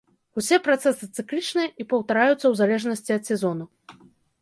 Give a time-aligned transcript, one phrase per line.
[0.41, 3.65] Усе працэсы цыклічныя і паўтараюцца ў залежнасці ад сезону.